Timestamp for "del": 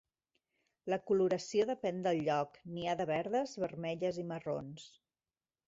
2.09-2.23